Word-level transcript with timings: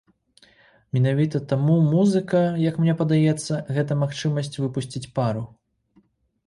Менавіта 0.97 1.41
таму 1.51 1.75
музыка, 1.91 2.41
як 2.63 2.81
мне 2.85 2.97
падаецца, 3.03 3.53
гэта 3.77 4.01
магчымасць 4.07 4.57
выпусціць 4.67 5.05
пару. 5.21 5.47